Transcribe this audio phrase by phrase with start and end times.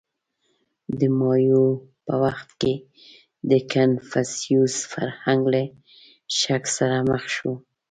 [0.99, 1.63] •د مایو
[2.05, 2.73] په وخت کې
[3.49, 5.63] د کنفوسیوس فرهنګ له
[6.39, 7.51] شک سره مخ شو.